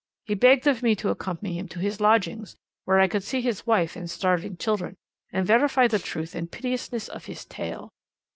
[0.25, 2.55] He begged of me to accompany him to his lodgings,
[2.85, 4.95] where I could see his wife and starving children,
[5.31, 7.93] and verify the truth and piteousness of his tale.